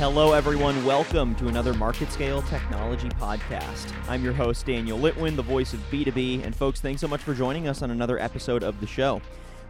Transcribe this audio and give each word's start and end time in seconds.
Hello, 0.00 0.32
everyone. 0.32 0.82
Welcome 0.86 1.34
to 1.34 1.48
another 1.48 1.74
Market 1.74 2.10
Scale 2.10 2.40
Technology 2.40 3.10
Podcast. 3.10 3.92
I'm 4.08 4.24
your 4.24 4.32
host, 4.32 4.64
Daniel 4.64 4.98
Litwin, 4.98 5.36
the 5.36 5.42
voice 5.42 5.74
of 5.74 5.90
B2B. 5.90 6.42
And, 6.42 6.56
folks, 6.56 6.80
thanks 6.80 7.02
so 7.02 7.06
much 7.06 7.20
for 7.20 7.34
joining 7.34 7.68
us 7.68 7.82
on 7.82 7.90
another 7.90 8.18
episode 8.18 8.62
of 8.62 8.80
the 8.80 8.86
show. 8.86 9.20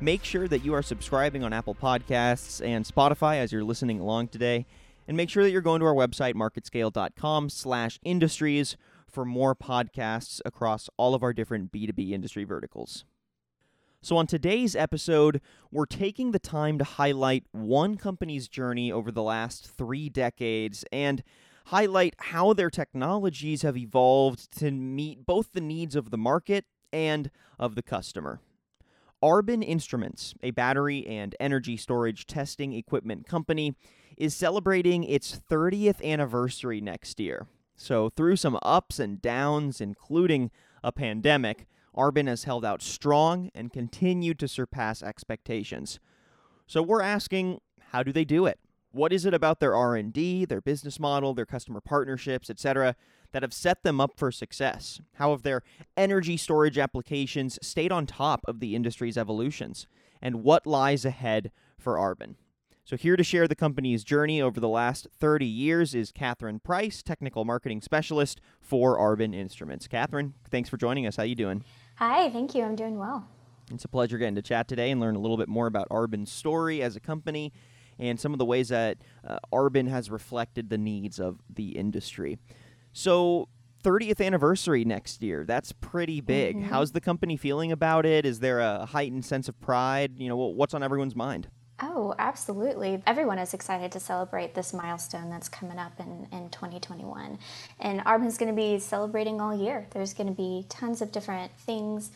Make 0.01 0.23
sure 0.23 0.47
that 0.47 0.65
you 0.65 0.73
are 0.73 0.83
subscribing 0.83 1.43
on 1.43 1.53
Apple 1.53 1.75
Podcasts 1.75 2.65
and 2.65 2.85
Spotify 2.85 3.39
as 3.39 3.51
you're 3.51 3.65
listening 3.65 3.99
along 3.99 4.29
today. 4.29 4.67
And 5.09 5.17
make 5.17 5.31
sure 5.31 5.43
that 5.43 5.51
you're 5.51 5.63
going 5.63 5.81
to 5.81 5.87
our 5.87 5.95
website, 5.95 6.35
marketscale.com 6.35 7.51
slash 7.51 7.99
industries, 8.05 8.77
for 9.09 9.25
more 9.25 9.57
podcasts 9.57 10.41
across 10.45 10.89
all 10.97 11.17
of 11.17 11.25
our 11.25 11.33
different 11.33 11.73
B2B 11.73 12.13
industry 12.13 12.45
verticals. 12.45 13.05
So, 14.03 14.17
on 14.17 14.27
today's 14.27 14.75
episode, 14.75 15.43
we're 15.71 15.85
taking 15.85 16.31
the 16.31 16.39
time 16.39 16.79
to 16.79 16.85
highlight 16.85 17.45
one 17.53 17.99
company's 17.99 18.49
journey 18.49 18.91
over 18.91 19.13
the 19.13 19.23
last 19.23 19.69
three 19.69 20.09
decades 20.09 20.87
and 20.91 21.23
highlight 21.67 22.15
how 22.17 22.55
their 22.55 22.71
technologies 22.71 23.61
have 23.61 23.77
evolved 23.77 24.59
to 24.59 24.71
meet 24.71 25.27
both 25.27 25.53
the 25.53 25.61
needs 25.61 25.95
of 25.95 26.11
the 26.11 26.17
market 26.17 26.65
and 26.91 27.31
of 27.59 27.75
the 27.75 27.83
customer. 27.83 28.41
Arbin 29.23 29.63
Instruments, 29.63 30.35
a 30.43 30.51
battery 30.51 31.07
and 31.07 31.37
energy 31.39 31.77
storage 31.77 32.27
testing 32.27 32.73
equipment 32.73 33.27
company, 33.27 33.75
is 34.17 34.35
celebrating 34.35 35.05
its 35.05 35.39
30th 35.51 36.03
anniversary 36.03 36.81
next 36.81 37.21
year. 37.21 37.49
So, 37.77 38.09
through 38.09 38.37
some 38.37 38.59
ups 38.63 38.99
and 38.99 39.21
downs, 39.21 39.79
including 39.79 40.51
a 40.83 40.91
pandemic, 40.91 41.67
Arbin 41.97 42.29
has 42.29 42.45
held 42.45 42.65
out 42.65 42.83
strong 42.83 43.51
and 43.55 43.73
continued 43.73 44.39
to 44.39 44.49
surpass 44.49 45.03
expectations. 45.03 45.99
So 46.67 46.83
we're 46.83 47.03
asking, 47.03 47.61
how 47.91 48.03
do 48.03 48.13
they 48.13 48.25
do 48.25 48.47
it? 48.47 48.59
What 48.93 49.13
is 49.13 49.25
it 49.25 49.35
about 49.35 49.61
their 49.61 49.75
R&D, 49.75 50.45
their 50.47 50.61
business 50.61 50.99
model, 50.99 51.35
their 51.35 51.47
customer 51.47 51.81
partnerships, 51.81 52.51
etc., 52.51 52.97
that 53.33 53.43
have 53.43 53.53
set 53.53 53.83
them 53.85 54.01
up 54.01 54.19
for 54.19 54.33
success? 54.33 55.01
How 55.15 55.31
have 55.31 55.43
their 55.43 55.63
energy 55.97 56.37
storage 56.37 56.79
applications 56.79 57.59
stayed 57.63 57.93
on 57.93 58.07
top 58.07 58.41
of 58.47 58.59
the 58.59 58.75
industry's 58.75 59.17
evolutions? 59.17 59.87
And 60.21 60.43
what 60.43 60.67
lies 60.67 61.05
ahead 61.05 61.53
for 61.79 61.95
Arbin? 61.95 62.35
So, 62.85 62.97
here 62.97 63.17
to 63.17 63.23
share 63.23 63.47
the 63.47 63.55
company's 63.55 64.03
journey 64.03 64.43
over 64.43 64.59
the 64.59 64.69
last 64.69 65.07
30 65.19 65.47
years 65.47 65.95
is 65.95 66.11
Katherine 66.11 66.59
Price, 66.59 67.03
Technical 67.03 67.45
Marketing 67.45 67.81
Specialist 67.81 68.41
for 68.61 68.99
Arbin 68.99 69.35
Instruments. 69.35 69.87
Katherine, 69.87 70.35
thanks 70.51 70.69
for 70.69 70.77
joining 70.77 71.07
us. 71.07 71.17
How 71.17 71.23
are 71.23 71.27
you 71.27 71.37
doing? 71.37 71.63
Hi, 71.97 72.31
thank 72.31 72.55
you. 72.55 72.65
I'm 72.65 72.75
doing 72.75 72.99
well. 72.99 73.29
It's 73.73 73.85
a 73.85 73.89
pleasure 73.89 74.19
getting 74.19 74.35
to 74.35 74.43
chat 74.43 74.67
today 74.67 74.91
and 74.91 75.01
learn 75.01 75.15
a 75.15 75.21
little 75.21 75.37
bit 75.37 75.49
more 75.49 75.67
about 75.67 75.89
Arbin's 75.91 76.33
story 76.33 76.83
as 76.83 76.97
a 76.97 77.01
company 77.01 77.53
and 77.99 78.19
some 78.19 78.33
of 78.33 78.39
the 78.39 78.45
ways 78.45 78.71
that 78.71 78.99
uh, 79.25 79.39
Arbin 79.53 79.89
has 79.89 80.11
reflected 80.11 80.71
the 80.71 80.79
needs 80.79 81.21
of 81.21 81.39
the 81.49 81.77
industry. 81.77 82.39
So, 82.93 83.49
30th 83.85 84.25
anniversary 84.25 84.85
next 84.85 85.23
year. 85.23 85.45
That's 85.45 85.73
pretty 85.73 86.21
big. 86.21 86.57
Mm-hmm. 86.57 86.69
How's 86.69 86.93
the 86.93 87.01
company 87.01 87.37
feeling 87.37 87.73
about 87.73 88.05
it? 88.05 88.27
Is 88.27 88.41
there 88.41 88.61
a 88.61 88.85
heightened 88.87 89.25
sense 89.25 89.49
of 89.49 89.59
pride? 89.61 90.19
You 90.19 90.29
know, 90.29 90.37
what's 90.37 90.75
on 90.75 90.83
everyone's 90.83 91.17
mind? 91.17 91.49
Oh, 91.83 92.15
absolutely. 92.19 93.03
Everyone 93.07 93.39
is 93.39 93.55
excited 93.55 93.91
to 93.93 94.01
celebrate 94.01 94.55
this 94.55 94.75
milestone 94.75 95.31
that's 95.31 95.49
coming 95.49 95.79
up 95.79 95.99
in, 95.99 96.27
in 96.31 96.51
2021. 96.51 97.39
And 97.79 98.03
Arbin's 98.05 98.37
going 98.37 98.55
to 98.55 98.57
be 98.57 98.79
celebrating 98.79 99.41
all 99.41 99.57
year. 99.57 99.87
There's 99.93 100.13
going 100.13 100.27
to 100.27 100.35
be 100.35 100.67
tons 100.69 101.01
of 101.01 101.11
different 101.11 101.53
things 101.59 102.11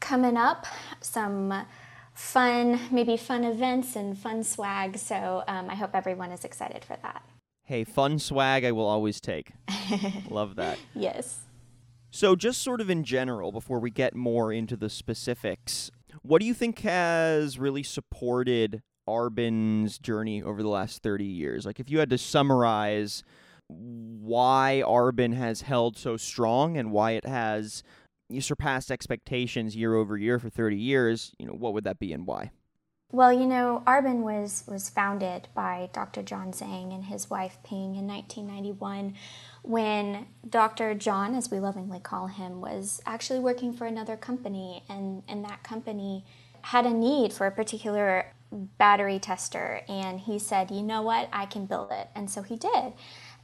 coming 0.00 0.38
up, 0.38 0.66
some 1.02 1.66
fun, 2.14 2.80
maybe 2.90 3.18
fun 3.18 3.44
events 3.44 3.94
and 3.94 4.16
fun 4.16 4.42
swag. 4.42 4.96
So 4.96 5.44
um, 5.46 5.68
I 5.68 5.74
hope 5.74 5.90
everyone 5.94 6.32
is 6.32 6.44
excited 6.44 6.82
for 6.84 6.96
that. 7.02 7.22
Hey, 7.64 7.84
fun 7.84 8.18
swag 8.18 8.64
I 8.64 8.72
will 8.72 8.86
always 8.86 9.20
take. 9.20 9.52
Love 10.30 10.56
that. 10.56 10.78
Yes. 10.94 11.40
So, 12.12 12.34
just 12.34 12.60
sort 12.60 12.80
of 12.80 12.90
in 12.90 13.04
general, 13.04 13.52
before 13.52 13.78
we 13.78 13.92
get 13.92 14.16
more 14.16 14.52
into 14.52 14.76
the 14.76 14.90
specifics, 14.90 15.92
what 16.22 16.40
do 16.40 16.46
you 16.46 16.54
think 16.54 16.80
has 16.80 17.56
really 17.56 17.84
supported 17.84 18.82
Arbin's 19.10 19.98
journey 19.98 20.42
over 20.42 20.62
the 20.62 20.68
last 20.68 21.02
30 21.02 21.24
years? 21.24 21.66
Like, 21.66 21.80
if 21.80 21.90
you 21.90 21.98
had 21.98 22.10
to 22.10 22.18
summarize 22.18 23.22
why 23.68 24.82
Arbin 24.86 25.34
has 25.34 25.62
held 25.62 25.96
so 25.96 26.16
strong 26.16 26.76
and 26.76 26.90
why 26.90 27.12
it 27.12 27.24
has 27.24 27.82
surpassed 28.38 28.90
expectations 28.90 29.74
year 29.74 29.94
over 29.94 30.16
year 30.16 30.38
for 30.38 30.50
30 30.50 30.76
years, 30.76 31.32
you 31.38 31.46
know, 31.46 31.52
what 31.52 31.74
would 31.74 31.84
that 31.84 31.98
be 31.98 32.12
and 32.12 32.26
why? 32.26 32.50
Well, 33.12 33.32
you 33.32 33.46
know, 33.46 33.82
Arbin 33.88 34.20
was, 34.20 34.62
was 34.68 34.88
founded 34.88 35.48
by 35.52 35.90
Dr. 35.92 36.22
John 36.22 36.52
Zhang 36.52 36.94
and 36.94 37.04
his 37.04 37.28
wife 37.28 37.58
Ping 37.64 37.96
in 37.96 38.06
1991 38.06 39.14
when 39.62 40.26
Dr. 40.48 40.94
John, 40.94 41.34
as 41.34 41.50
we 41.50 41.58
lovingly 41.58 41.98
call 41.98 42.28
him, 42.28 42.60
was 42.60 43.00
actually 43.04 43.40
working 43.40 43.72
for 43.72 43.86
another 43.86 44.16
company, 44.16 44.84
and, 44.88 45.24
and 45.26 45.44
that 45.44 45.64
company 45.64 46.24
had 46.62 46.86
a 46.86 46.90
need 46.90 47.32
for 47.32 47.46
a 47.46 47.50
particular 47.50 48.32
battery 48.52 49.18
tester 49.18 49.82
and 49.88 50.20
he 50.20 50.38
said, 50.38 50.70
you 50.70 50.82
know 50.82 51.02
what, 51.02 51.28
I 51.32 51.46
can 51.46 51.66
build 51.66 51.92
it. 51.92 52.08
And 52.14 52.30
so 52.30 52.42
he 52.42 52.56
did. 52.56 52.92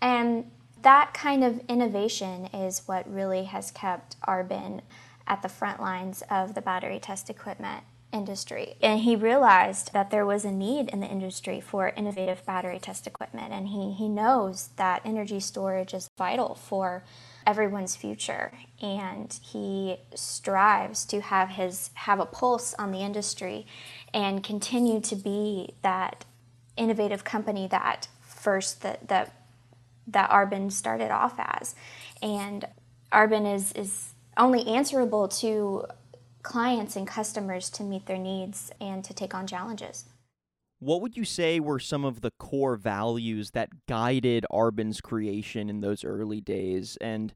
And 0.00 0.50
that 0.82 1.14
kind 1.14 1.42
of 1.42 1.60
innovation 1.68 2.46
is 2.46 2.82
what 2.86 3.10
really 3.12 3.44
has 3.44 3.70
kept 3.70 4.20
Arbin 4.22 4.80
at 5.26 5.42
the 5.42 5.48
front 5.48 5.80
lines 5.80 6.22
of 6.30 6.54
the 6.54 6.62
battery 6.62 6.98
test 7.00 7.30
equipment 7.30 7.84
industry. 8.12 8.76
And 8.82 9.00
he 9.00 9.16
realized 9.16 9.92
that 9.92 10.10
there 10.10 10.26
was 10.26 10.44
a 10.44 10.52
need 10.52 10.88
in 10.88 11.00
the 11.00 11.06
industry 11.06 11.60
for 11.60 11.88
innovative 11.90 12.44
battery 12.46 12.78
test 12.78 13.06
equipment. 13.06 13.52
And 13.52 13.68
he, 13.68 13.92
he 13.92 14.08
knows 14.08 14.70
that 14.76 15.02
energy 15.04 15.40
storage 15.40 15.92
is 15.92 16.08
vital 16.16 16.54
for 16.54 17.04
everyone's 17.46 17.94
future 17.94 18.52
and 18.82 19.38
he 19.42 19.96
strives 20.14 21.04
to 21.06 21.20
have 21.20 21.50
his 21.50 21.90
have 21.94 22.18
a 22.18 22.26
pulse 22.26 22.74
on 22.74 22.90
the 22.90 22.98
industry 22.98 23.66
and 24.12 24.42
continue 24.42 25.00
to 25.00 25.14
be 25.14 25.74
that 25.82 26.24
innovative 26.76 27.22
company 27.22 27.68
that 27.68 28.08
first 28.20 28.82
that 28.82 29.08
that 29.08 29.32
that 30.06 30.30
Arbin 30.30 30.70
started 30.70 31.10
off 31.10 31.34
as. 31.38 31.74
And 32.22 32.66
Arbin 33.12 33.52
is 33.52 33.72
is 33.72 34.14
only 34.36 34.66
answerable 34.66 35.28
to 35.28 35.86
clients 36.42 36.96
and 36.96 37.06
customers 37.06 37.70
to 37.70 37.82
meet 37.82 38.06
their 38.06 38.18
needs 38.18 38.70
and 38.80 39.02
to 39.04 39.14
take 39.14 39.34
on 39.34 39.46
challenges. 39.46 40.04
What 40.78 41.00
would 41.00 41.16
you 41.16 41.24
say 41.24 41.58
were 41.58 41.78
some 41.78 42.04
of 42.04 42.20
the 42.20 42.30
core 42.32 42.76
values 42.76 43.52
that 43.52 43.86
guided 43.86 44.44
Arbin's 44.50 45.00
creation 45.00 45.70
in 45.70 45.80
those 45.80 46.04
early 46.04 46.40
days? 46.40 46.98
And 47.00 47.32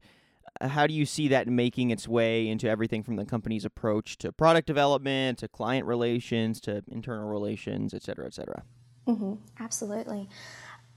how 0.61 0.85
do 0.85 0.93
you 0.93 1.05
see 1.05 1.27
that 1.29 1.47
making 1.47 1.89
its 1.89 2.07
way 2.07 2.47
into 2.47 2.69
everything 2.69 3.01
from 3.03 3.15
the 3.15 3.25
company's 3.25 3.65
approach 3.65 4.17
to 4.19 4.31
product 4.31 4.67
development 4.67 5.39
to 5.39 5.47
client 5.47 5.87
relations 5.87 6.61
to 6.61 6.83
internal 6.87 7.27
relations, 7.27 7.93
et 7.93 8.03
cetera, 8.03 8.27
et 8.27 8.33
cetera? 8.33 8.63
Mm-hmm, 9.07 9.35
absolutely. 9.59 10.29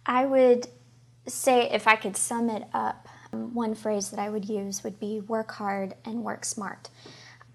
I 0.05 0.27
would 0.27 0.67
say, 1.27 1.71
if 1.71 1.89
I 1.89 1.97
could 1.97 2.17
sum 2.17 2.51
it 2.51 2.65
up, 2.75 3.09
one 3.31 3.75
phrase 3.75 4.11
that 4.11 4.21
I 4.21 4.29
would 4.29 4.49
use 4.49 4.85
would 4.85 5.01
be 5.01 5.21
work 5.21 5.53
hard 5.53 5.95
and 6.05 6.23
work 6.23 6.45
smart. 6.45 6.91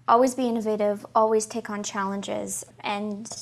Always 0.08 0.34
be 0.34 0.48
innovative, 0.48 1.06
always 1.14 1.46
take 1.46 1.70
on 1.70 1.84
challenges, 1.84 2.64
and 2.80 3.32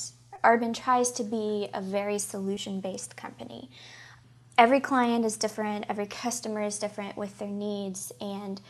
Arbin 0.42 0.74
tries 0.74 1.10
to 1.12 1.24
be 1.24 1.68
a 1.74 1.80
very 1.80 2.18
solution 2.18 2.80
based 2.80 3.16
company 3.16 3.70
every 4.58 4.80
client 4.80 5.24
is 5.24 5.36
different, 5.36 5.86
every 5.88 6.06
customer 6.06 6.62
is 6.62 6.78
different 6.78 7.16
with 7.16 7.38
their 7.38 7.48
needs, 7.48 8.12
and 8.20 8.60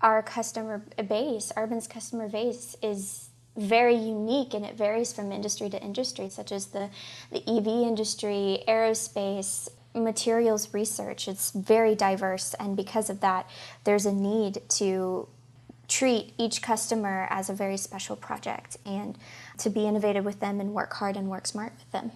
our 0.00 0.22
customer 0.22 0.82
base, 1.08 1.52
Arbin's 1.54 1.86
customer 1.86 2.28
base, 2.28 2.74
is 2.82 3.28
very 3.54 3.94
unique 3.94 4.54
and 4.54 4.64
it 4.64 4.74
varies 4.74 5.12
from 5.12 5.30
industry 5.30 5.68
to 5.68 5.80
industry, 5.80 6.30
such 6.30 6.50
as 6.50 6.66
the, 6.66 6.88
the 7.30 7.42
EV 7.46 7.66
industry, 7.66 8.64
aerospace, 8.66 9.68
materials 9.94 10.72
research. 10.72 11.28
It's 11.28 11.50
very 11.50 11.94
diverse, 11.94 12.54
and 12.54 12.74
because 12.74 13.10
of 13.10 13.20
that, 13.20 13.48
there's 13.84 14.06
a 14.06 14.12
need 14.12 14.62
to 14.70 15.28
treat 15.92 16.32
each 16.38 16.62
customer 16.62 17.26
as 17.28 17.50
a 17.50 17.52
very 17.52 17.76
special 17.76 18.16
project 18.16 18.78
and 18.86 19.18
to 19.58 19.68
be 19.68 19.86
innovative 19.86 20.24
with 20.24 20.40
them 20.40 20.60
and 20.60 20.72
work 20.72 20.92
hard 20.94 21.16
and 21.16 21.28
work 21.28 21.46
smart 21.46 21.72
with 21.78 21.90
them. 21.92 22.12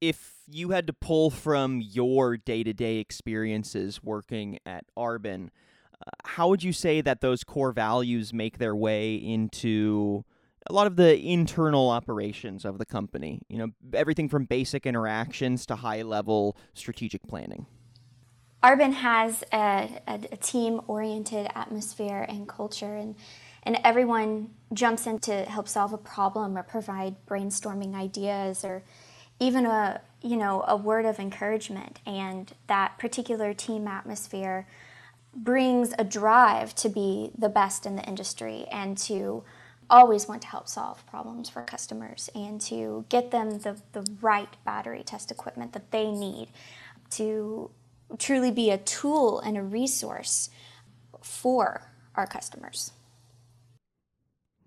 if 0.00 0.34
you 0.48 0.70
had 0.70 0.86
to 0.86 0.92
pull 0.92 1.30
from 1.30 1.80
your 1.80 2.36
day 2.36 2.64
to 2.64 2.72
day 2.72 2.96
experiences 2.96 4.02
working 4.02 4.58
at 4.66 4.84
Arbin, 4.96 5.50
uh, 5.94 6.10
how 6.24 6.48
would 6.48 6.62
you 6.62 6.72
say 6.72 7.00
that 7.02 7.20
those 7.20 7.44
core 7.44 7.72
values 7.72 8.32
make 8.32 8.58
their 8.58 8.74
way 8.74 9.14
into 9.14 10.24
a 10.68 10.72
lot 10.72 10.86
of 10.86 10.96
the 10.96 11.20
internal 11.20 11.90
operations 11.90 12.64
of 12.64 12.78
the 12.78 12.86
company? 12.86 13.42
You 13.48 13.58
know, 13.58 13.68
everything 13.92 14.28
from 14.28 14.44
basic 14.46 14.86
interactions 14.86 15.66
to 15.66 15.76
high 15.76 16.02
level 16.02 16.56
strategic 16.74 17.22
planning. 17.28 17.66
Arbin 18.62 18.92
has 18.92 19.42
a, 19.52 20.00
a, 20.06 20.20
a 20.32 20.36
team 20.36 20.80
oriented 20.86 21.48
atmosphere 21.54 22.26
and 22.28 22.46
culture, 22.46 22.94
and, 22.94 23.16
and 23.62 23.78
everyone 23.84 24.50
jumps 24.74 25.06
in 25.06 25.18
to 25.20 25.44
help 25.44 25.66
solve 25.66 25.92
a 25.92 25.98
problem 25.98 26.58
or 26.58 26.62
provide 26.62 27.16
brainstorming 27.26 27.94
ideas 27.94 28.64
or 28.64 28.82
even 29.38 29.64
a, 29.64 30.02
you 30.20 30.36
know, 30.36 30.62
a 30.68 30.76
word 30.76 31.06
of 31.06 31.18
encouragement. 31.18 32.00
And 32.04 32.52
that 32.66 32.98
particular 32.98 33.54
team 33.54 33.88
atmosphere 33.88 34.66
brings 35.34 35.94
a 35.98 36.04
drive 36.04 36.74
to 36.74 36.88
be 36.90 37.30
the 37.38 37.48
best 37.48 37.86
in 37.86 37.96
the 37.96 38.02
industry 38.02 38.66
and 38.70 38.98
to 38.98 39.42
always 39.88 40.28
want 40.28 40.42
to 40.42 40.48
help 40.48 40.68
solve 40.68 41.04
problems 41.06 41.48
for 41.48 41.62
customers 41.62 42.28
and 42.34 42.60
to 42.60 43.04
get 43.08 43.30
them 43.30 43.58
the, 43.60 43.80
the 43.92 44.06
right 44.20 44.56
battery 44.64 45.02
test 45.02 45.30
equipment 45.30 45.72
that 45.72 45.90
they 45.90 46.10
need 46.10 46.48
to 47.10 47.70
truly 48.18 48.50
be 48.50 48.70
a 48.70 48.78
tool 48.78 49.40
and 49.40 49.56
a 49.56 49.62
resource 49.62 50.50
for 51.22 51.92
our 52.14 52.26
customers. 52.26 52.92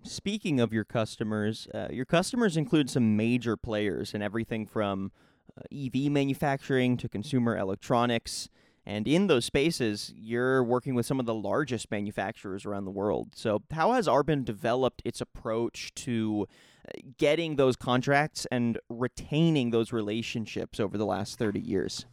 Speaking 0.02 0.60
of 0.60 0.72
your 0.72 0.84
customers, 0.84 1.66
uh, 1.74 1.88
your 1.90 2.04
customers 2.04 2.56
include 2.56 2.90
some 2.90 3.16
major 3.16 3.56
players 3.56 4.12
in 4.12 4.20
everything 4.20 4.66
from 4.66 5.12
uh, 5.56 5.62
EV 5.74 6.10
manufacturing 6.10 6.96
to 6.98 7.08
consumer 7.08 7.56
electronics. 7.56 8.50
And 8.86 9.08
in 9.08 9.28
those 9.28 9.46
spaces, 9.46 10.12
you're 10.14 10.62
working 10.62 10.94
with 10.94 11.06
some 11.06 11.18
of 11.18 11.24
the 11.24 11.34
largest 11.34 11.90
manufacturers 11.90 12.66
around 12.66 12.84
the 12.84 12.90
world. 12.90 13.30
So, 13.34 13.62
how 13.70 13.92
has 13.92 14.06
Arbin 14.06 14.44
developed 14.44 15.00
its 15.06 15.22
approach 15.22 15.94
to 15.94 16.46
uh, 16.86 17.00
getting 17.16 17.56
those 17.56 17.76
contracts 17.76 18.46
and 18.50 18.78
retaining 18.90 19.70
those 19.70 19.90
relationships 19.90 20.78
over 20.78 20.98
the 20.98 21.06
last 21.06 21.38
30 21.38 21.60
years? 21.60 22.04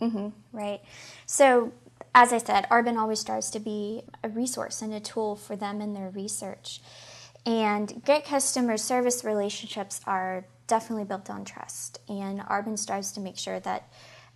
Mm-hmm, 0.00 0.28
right. 0.52 0.80
So, 1.26 1.72
as 2.14 2.32
I 2.32 2.38
said, 2.38 2.66
Arbin 2.70 2.96
always 2.96 3.20
strives 3.20 3.50
to 3.50 3.60
be 3.60 4.02
a 4.24 4.28
resource 4.28 4.82
and 4.82 4.92
a 4.92 5.00
tool 5.00 5.36
for 5.36 5.56
them 5.56 5.80
in 5.80 5.94
their 5.94 6.10
research. 6.10 6.80
And 7.46 8.02
great 8.04 8.24
customer 8.24 8.76
service 8.76 9.24
relationships 9.24 10.00
are 10.06 10.44
definitely 10.66 11.04
built 11.04 11.30
on 11.30 11.44
trust. 11.44 12.00
And 12.08 12.40
Arbin 12.40 12.78
strives 12.78 13.12
to 13.12 13.20
make 13.20 13.38
sure 13.38 13.60
that 13.60 13.88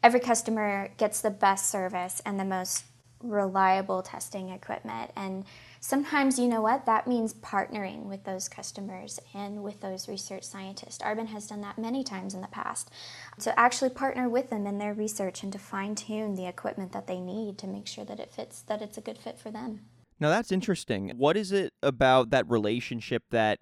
every 0.02 0.20
customer 0.20 0.90
gets 0.98 1.20
the 1.20 1.30
best 1.30 1.70
service 1.70 2.22
and 2.24 2.38
the 2.38 2.44
most 2.44 2.84
reliable 3.22 4.02
testing 4.02 4.50
equipment. 4.50 5.10
And 5.16 5.44
sometimes, 5.84 6.38
you 6.38 6.48
know 6.48 6.62
what, 6.62 6.86
that 6.86 7.06
means 7.06 7.34
partnering 7.34 8.04
with 8.04 8.24
those 8.24 8.48
customers 8.48 9.20
and 9.34 9.62
with 9.62 9.82
those 9.82 10.08
research 10.08 10.42
scientists. 10.42 11.02
Arbin 11.02 11.26
has 11.26 11.46
done 11.46 11.60
that 11.60 11.78
many 11.78 12.02
times 12.02 12.32
in 12.32 12.40
the 12.40 12.48
past 12.48 12.90
to 13.40 13.58
actually 13.60 13.90
partner 13.90 14.26
with 14.26 14.48
them 14.48 14.66
in 14.66 14.78
their 14.78 14.94
research 14.94 15.42
and 15.42 15.52
to 15.52 15.58
fine 15.58 15.94
tune 15.94 16.36
the 16.36 16.46
equipment 16.46 16.92
that 16.92 17.06
they 17.06 17.20
need 17.20 17.58
to 17.58 17.66
make 17.66 17.86
sure 17.86 18.04
that 18.06 18.18
it 18.18 18.32
fits, 18.32 18.62
that 18.62 18.80
it's 18.80 18.96
a 18.96 19.02
good 19.02 19.18
fit 19.18 19.38
for 19.38 19.50
them. 19.50 19.80
Now 20.18 20.30
that's 20.30 20.50
interesting. 20.50 21.12
What 21.18 21.36
is 21.36 21.52
it 21.52 21.74
about 21.82 22.30
that 22.30 22.48
relationship 22.48 23.24
that 23.28 23.58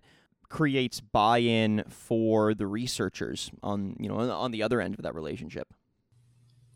creates 0.49 1.01
buy-in 1.01 1.83
for 1.89 2.55
the 2.55 2.69
researchers 2.69 3.51
on 3.63 3.97
you 3.99 4.09
know 4.09 4.19
on 4.31 4.53
the 4.53 4.63
other 4.63 4.81
end 4.81 4.95
of 4.95 5.03
that 5.03 5.15
relationship? 5.15 5.75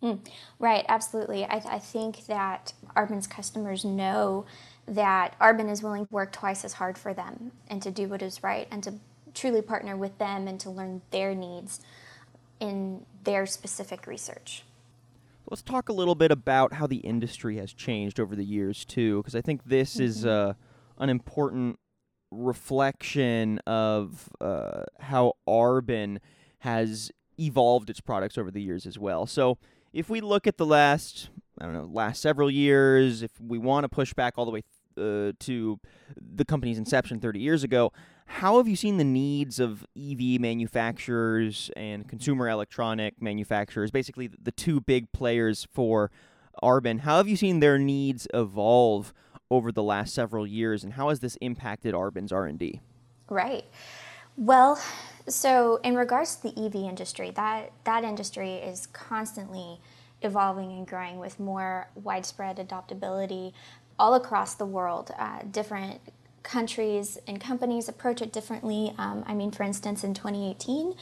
Mm, 0.03 0.27
right, 0.59 0.85
absolutely. 0.89 1.45
I, 1.45 1.63
I 1.69 1.79
think 1.79 2.27
that 2.27 2.75
Arbin's 2.95 3.27
customers 3.27 3.85
know 3.85 4.45
that 4.87 5.39
Arbin 5.41 5.71
is 5.71 5.83
willing 5.83 6.07
to 6.07 6.13
work 6.13 6.33
twice 6.33 6.65
as 6.65 6.75
hard 6.75 6.97
for 6.97 7.13
them 7.13 7.53
and 7.69 7.83
to 7.83 7.91
do 7.91 8.09
what 8.09 8.23
is 8.23 8.43
right 8.43 8.69
and 8.71 8.83
to 8.85 8.95
truly 9.35 9.63
partner 9.63 9.97
with 9.97 10.17
them 10.19 10.49
and 10.49 10.59
to 10.61 10.71
learn 10.71 11.03
their 11.11 11.35
needs 11.35 11.81
in 12.61 13.05
their 13.25 13.47
specific 13.47 14.07
research. 14.07 14.63
Let's 15.49 15.63
talk 15.63 15.89
a 15.89 15.93
little 15.93 16.15
bit 16.15 16.33
about 16.33 16.75
how 16.75 16.87
the 16.87 16.97
industry 16.99 17.57
has 17.59 17.73
changed 17.73 18.19
over 18.19 18.35
the 18.35 18.45
years 18.45 18.85
too, 18.85 19.19
because 19.19 19.37
I 19.37 19.41
think 19.41 19.65
this 19.65 19.95
mm-hmm. 19.95 20.05
is 20.05 20.27
uh, 20.27 20.55
an 20.99 21.09
important 21.09 21.79
reflection 22.33 23.59
of 23.67 24.29
uh, 24.41 24.83
how 25.01 25.35
Arbin 25.49 26.19
has 26.61 27.13
evolved 27.39 27.91
its 27.91 28.01
products 28.01 28.39
over 28.39 28.51
the 28.51 28.63
years 28.63 28.87
as 28.87 28.99
well. 28.99 29.27
So, 29.27 29.59
if 29.93 30.11
we 30.11 30.21
look 30.21 30.47
at 30.47 30.59
the 30.59 30.67
last, 30.67 31.31
I 31.59 31.65
don't 31.65 31.73
know, 31.73 31.89
last 31.91 32.21
several 32.21 32.51
years, 32.51 33.23
if 33.23 33.31
we 33.41 33.57
want 33.57 33.85
to 33.85 33.89
push 33.89 34.13
back 34.13 34.35
all 34.37 34.45
the 34.45 34.51
way 34.51 34.63
uh, 34.97 35.33
to 35.41 35.79
the 36.17 36.45
company's 36.45 36.79
inception 36.79 37.21
30 37.21 37.41
years 37.41 37.65
ago, 37.65 37.93
how 38.27 38.57
have 38.57 38.67
you 38.67 38.77
seen 38.77 38.97
the 38.97 39.05
needs 39.05 39.61
of 39.61 39.87
EV 39.97 40.41
manufacturers 40.41 41.71
and 41.77 42.09
consumer 42.09 42.49
electronic 42.49 43.21
manufacturers, 43.23 43.91
basically 43.91 44.29
the 44.43 44.53
two 44.53 44.81
big 44.81 45.13
players 45.13 45.67
for 45.73 46.11
Arbin, 46.63 47.01
how 47.01 47.19
have 47.19 47.29
you 47.29 47.37
seen 47.37 47.61
their 47.61 47.79
needs 47.79 48.27
evolve 48.35 49.13
over 49.51 49.71
the 49.71 49.83
last 49.83 50.15
several 50.15 50.47
years, 50.47 50.83
and 50.83 50.95
how 50.95 51.09
has 51.09 51.21
this 51.21 51.37
impacted 51.37 51.95
Arbin's 51.95 52.33
R&D? 52.33 52.81
Right. 53.29 53.65
Well, 54.37 54.81
so 55.29 55.77
in 55.83 55.95
regards 55.95 56.37
to 56.37 56.51
the 56.51 56.67
EV 56.67 56.75
industry, 56.89 57.31
that 57.37 57.73
that 57.85 58.05
industry 58.05 58.55
is 58.55 58.87
constantly 58.87 59.81
evolving 60.23 60.73
and 60.73 60.87
growing 60.87 61.19
with 61.19 61.39
more 61.39 61.89
widespread 61.95 62.57
adoptability 62.57 63.53
all 63.99 64.15
across 64.15 64.55
the 64.55 64.67
world. 64.67 65.11
Uh, 65.19 65.41
different 65.51 66.01
countries 66.43 67.19
and 67.27 67.41
companies 67.41 67.89
approach 67.89 68.23
it 68.23 68.33
differently. 68.33 68.95
Um, 68.99 69.25
I 69.27 69.35
mean, 69.35 69.51
for 69.51 69.65
instance, 69.65 70.05
in 70.05 70.15
2018, 70.15 70.95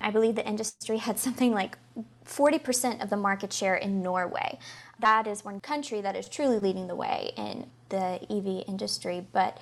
I 0.00 0.10
believe 0.10 0.36
the 0.36 0.46
industry 0.46 0.98
had 0.98 1.18
something 1.26 1.52
like 1.52 1.78
40% 2.24 3.02
of 3.02 3.10
the 3.10 3.16
market 3.16 3.52
share 3.52 3.74
in 3.74 4.02
Norway. 4.02 4.58
That 5.00 5.26
is 5.26 5.44
one 5.44 5.60
country 5.60 6.00
that 6.00 6.16
is 6.16 6.28
truly 6.28 6.58
leading 6.58 6.86
the 6.86 6.94
way 6.94 7.32
in 7.36 7.66
the 7.88 8.20
EV 8.30 8.64
industry. 8.68 9.26
But 9.32 9.58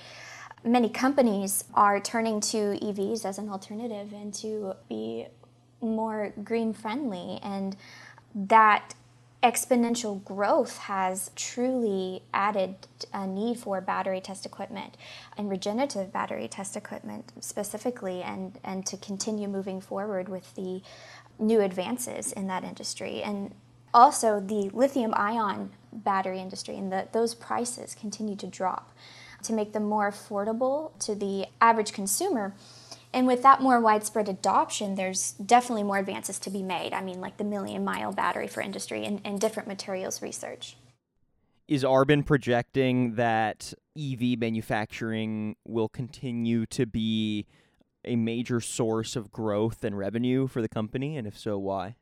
many 0.64 0.88
companies 0.88 1.64
are 1.74 1.98
turning 2.00 2.40
to 2.40 2.78
EVs 2.80 3.24
as 3.24 3.38
an 3.38 3.48
alternative 3.48 4.12
and 4.12 4.32
to 4.34 4.74
be 4.88 5.26
more 5.80 6.32
green 6.44 6.72
friendly. 6.72 7.40
And 7.42 7.76
that 8.34 8.94
exponential 9.42 10.24
growth 10.24 10.78
has 10.78 11.32
truly 11.34 12.22
added 12.32 12.76
a 13.12 13.26
need 13.26 13.58
for 13.58 13.80
battery 13.80 14.20
test 14.20 14.46
equipment 14.46 14.96
and 15.36 15.50
regenerative 15.50 16.12
battery 16.12 16.46
test 16.46 16.76
equipment 16.76 17.32
specifically 17.40 18.22
and, 18.22 18.58
and 18.62 18.86
to 18.86 18.96
continue 18.96 19.48
moving 19.48 19.80
forward 19.80 20.28
with 20.28 20.54
the 20.54 20.80
new 21.40 21.60
advances 21.60 22.30
in 22.30 22.46
that 22.46 22.62
industry. 22.62 23.20
And 23.22 23.52
also 23.92 24.38
the 24.38 24.70
lithium 24.72 25.12
ion 25.14 25.72
battery 25.92 26.40
industry 26.40 26.76
and 26.76 26.92
the, 26.92 27.08
those 27.12 27.34
prices 27.34 27.94
continue 27.94 28.36
to 28.36 28.46
drop. 28.46 28.94
To 29.44 29.52
make 29.52 29.72
them 29.72 29.88
more 29.88 30.08
affordable 30.08 30.96
to 31.00 31.16
the 31.16 31.46
average 31.60 31.92
consumer 31.92 32.54
and 33.14 33.26
with 33.26 33.42
that 33.42 33.60
more 33.60 33.80
widespread 33.80 34.28
adoption, 34.28 34.94
there's 34.94 35.32
definitely 35.32 35.82
more 35.82 35.98
advances 35.98 36.38
to 36.40 36.50
be 36.50 36.62
made. 36.62 36.92
I 36.92 37.02
mean, 37.02 37.20
like 37.20 37.36
the 37.36 37.44
million 37.44 37.84
mile 37.84 38.12
battery 38.12 38.46
for 38.46 38.62
industry 38.62 39.04
and, 39.04 39.20
and 39.24 39.40
different 39.40 39.68
materials 39.68 40.22
research. 40.22 40.76
Is 41.68 41.84
Arbin 41.84 42.24
projecting 42.24 43.14
that 43.16 43.72
EV 43.98 44.38
manufacturing 44.38 45.56
will 45.66 45.88
continue 45.88 46.66
to 46.66 46.86
be 46.86 47.46
a 48.04 48.16
major 48.16 48.60
source 48.60 49.14
of 49.14 49.30
growth 49.30 49.84
and 49.84 49.96
revenue 49.96 50.48
for 50.48 50.60
the 50.60 50.68
company? 50.68 51.16
And 51.16 51.26
if 51.26 51.38
so, 51.38 51.58
why? 51.58 51.96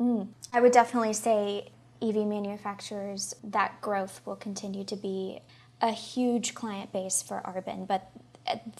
Mm, 0.00 0.28
I 0.52 0.60
would 0.60 0.72
definitely 0.72 1.12
say 1.12 1.70
EV 2.00 2.26
manufacturers, 2.26 3.34
that 3.42 3.80
growth 3.80 4.20
will 4.24 4.36
continue 4.36 4.84
to 4.84 4.96
be 4.96 5.40
a 5.80 5.90
huge 5.90 6.54
client 6.54 6.92
base 6.92 7.22
for 7.22 7.42
Arbin, 7.44 7.86
but 7.86 8.10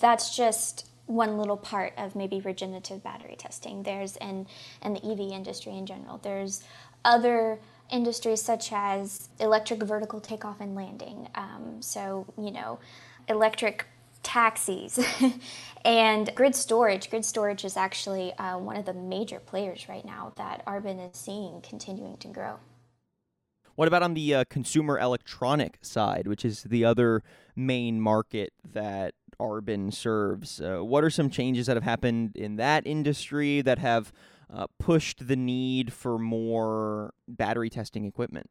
that's 0.00 0.34
just 0.34 0.88
one 1.08 1.38
little 1.38 1.56
part 1.56 1.92
of 1.96 2.14
maybe 2.14 2.40
regenerative 2.40 3.02
battery 3.02 3.34
testing. 3.36 3.82
There's 3.82 4.16
in 4.16 4.46
in 4.82 4.94
the 4.94 5.04
EV 5.04 5.32
industry 5.32 5.76
in 5.76 5.86
general. 5.86 6.18
There's 6.18 6.62
other 7.04 7.58
industries 7.90 8.42
such 8.42 8.70
as 8.72 9.28
electric 9.40 9.82
vertical 9.82 10.20
takeoff 10.20 10.60
and 10.60 10.74
landing. 10.74 11.28
Um, 11.34 11.78
so 11.80 12.26
you 12.36 12.50
know, 12.50 12.78
electric 13.28 13.86
taxis 14.22 14.98
and 15.84 16.30
grid 16.34 16.54
storage. 16.54 17.08
Grid 17.08 17.24
storage 17.24 17.64
is 17.64 17.76
actually 17.76 18.34
uh, 18.34 18.58
one 18.58 18.76
of 18.76 18.84
the 18.84 18.94
major 18.94 19.38
players 19.38 19.88
right 19.88 20.04
now 20.04 20.32
that 20.36 20.64
Arbin 20.66 21.10
is 21.10 21.16
seeing 21.16 21.62
continuing 21.62 22.16
to 22.18 22.28
grow. 22.28 22.58
What 23.76 23.86
about 23.86 24.02
on 24.02 24.14
the 24.14 24.34
uh, 24.34 24.44
consumer 24.50 24.98
electronic 24.98 25.78
side, 25.82 26.26
which 26.26 26.44
is 26.44 26.64
the 26.64 26.84
other 26.84 27.22
main 27.54 28.00
market 28.00 28.52
that 28.72 29.14
Arbin 29.40 29.92
serves? 29.92 30.60
Uh, 30.60 30.78
what 30.78 31.04
are 31.04 31.10
some 31.10 31.30
changes 31.30 31.66
that 31.66 31.76
have 31.76 31.84
happened 31.84 32.36
in 32.36 32.56
that 32.56 32.86
industry 32.86 33.60
that 33.62 33.78
have 33.78 34.12
uh, 34.52 34.66
pushed 34.78 35.26
the 35.28 35.36
need 35.36 35.92
for 35.92 36.18
more 36.18 37.12
battery 37.26 37.70
testing 37.70 38.04
equipment. 38.04 38.48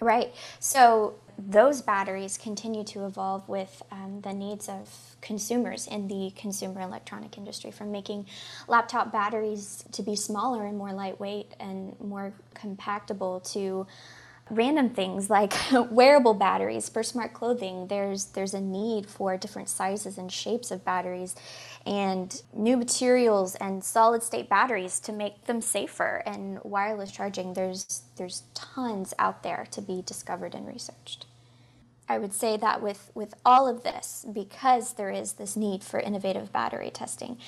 Right. 0.00 0.34
So 0.60 1.14
those 1.38 1.82
batteries 1.82 2.38
continue 2.38 2.84
to 2.84 3.04
evolve 3.04 3.46
with 3.48 3.82
um, 3.90 4.20
the 4.22 4.32
needs 4.32 4.68
of 4.68 5.16
consumers 5.20 5.86
in 5.86 6.08
the 6.08 6.32
consumer 6.36 6.80
electronic 6.80 7.36
industry, 7.36 7.70
from 7.70 7.92
making 7.92 8.26
laptop 8.66 9.12
batteries 9.12 9.84
to 9.92 10.02
be 10.02 10.16
smaller 10.16 10.64
and 10.64 10.78
more 10.78 10.92
lightweight 10.92 11.54
and 11.60 11.98
more 12.00 12.32
compactable 12.54 13.42
to 13.52 13.86
random 14.50 14.90
things 14.90 15.30
like 15.30 15.54
wearable 15.90 16.34
batteries 16.34 16.88
for 16.88 17.02
smart 17.02 17.32
clothing. 17.32 17.86
There's 17.86 18.26
there's 18.26 18.54
a 18.54 18.60
need 18.60 19.06
for 19.06 19.36
different 19.36 19.68
sizes 19.68 20.18
and 20.18 20.30
shapes 20.30 20.70
of 20.70 20.84
batteries 20.84 21.34
and 21.86 22.42
new 22.52 22.76
materials 22.76 23.54
and 23.54 23.82
solid 23.82 24.22
state 24.22 24.48
batteries 24.48 25.00
to 25.00 25.12
make 25.12 25.44
them 25.46 25.60
safer 25.60 26.22
and 26.26 26.58
wireless 26.64 27.10
charging. 27.10 27.54
There's 27.54 28.02
there's 28.16 28.42
tons 28.54 29.14
out 29.18 29.42
there 29.42 29.66
to 29.70 29.80
be 29.80 30.02
discovered 30.02 30.54
and 30.54 30.66
researched. 30.66 31.26
I 32.10 32.18
would 32.18 32.32
say 32.32 32.56
that 32.56 32.82
with, 32.82 33.12
with 33.14 33.34
all 33.46 33.68
of 33.68 33.84
this, 33.84 34.26
because 34.32 34.94
there 34.94 35.10
is 35.10 35.34
this 35.34 35.56
need 35.56 35.84
for 35.84 36.00
innovative 36.00 36.52
battery 36.52 36.90
testing, 36.90 37.38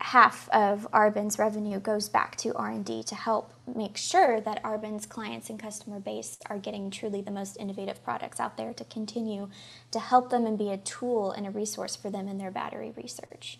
half 0.00 0.48
of 0.50 0.86
Arbin's 0.92 1.38
revenue 1.38 1.80
goes 1.80 2.08
back 2.08 2.36
to 2.36 2.54
R&D 2.54 3.02
to 3.04 3.14
help 3.14 3.52
make 3.74 3.96
sure 3.96 4.40
that 4.40 4.60
Arbin's 4.64 5.06
clients 5.06 5.50
and 5.50 5.58
customer 5.58 6.00
base 6.00 6.38
are 6.46 6.58
getting 6.58 6.90
truly 6.90 7.20
the 7.20 7.30
most 7.30 7.56
innovative 7.56 8.02
products 8.04 8.38
out 8.38 8.56
there 8.56 8.72
to 8.72 8.84
continue 8.84 9.48
to 9.90 9.98
help 9.98 10.30
them 10.30 10.46
and 10.46 10.56
be 10.56 10.70
a 10.70 10.76
tool 10.76 11.32
and 11.32 11.46
a 11.46 11.50
resource 11.50 11.96
for 11.96 12.10
them 12.10 12.28
in 12.28 12.38
their 12.38 12.50
battery 12.50 12.92
research. 12.96 13.58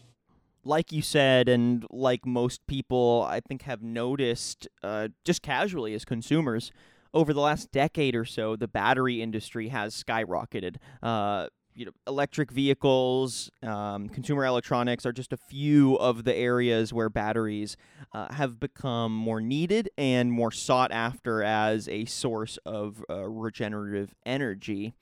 Like 0.64 0.92
you 0.92 1.02
said, 1.02 1.48
and 1.48 1.86
like 1.90 2.26
most 2.26 2.66
people, 2.66 3.26
I 3.28 3.40
think 3.40 3.62
have 3.62 3.82
noticed 3.82 4.68
uh, 4.82 5.08
just 5.24 5.42
casually 5.42 5.94
as 5.94 6.04
consumers, 6.04 6.72
over 7.14 7.32
the 7.32 7.40
last 7.40 7.72
decade 7.72 8.14
or 8.14 8.24
so, 8.24 8.54
the 8.54 8.68
battery 8.68 9.22
industry 9.22 9.68
has 9.68 10.02
skyrocketed. 10.02 10.76
Uh, 11.02 11.48
you 11.78 11.84
know, 11.84 11.92
electric 12.08 12.50
vehicles, 12.50 13.52
um, 13.62 14.08
consumer 14.08 14.44
electronics 14.44 15.06
are 15.06 15.12
just 15.12 15.32
a 15.32 15.36
few 15.36 15.94
of 15.98 16.24
the 16.24 16.34
areas 16.34 16.92
where 16.92 17.08
batteries 17.08 17.76
uh, 18.12 18.34
have 18.34 18.58
become 18.58 19.14
more 19.14 19.40
needed 19.40 19.88
and 19.96 20.32
more 20.32 20.50
sought 20.50 20.90
after 20.90 21.40
as 21.44 21.88
a 21.88 22.04
source 22.06 22.58
of 22.66 23.04
uh, 23.08 23.28
regenerative 23.28 24.12
energy. 24.26 24.92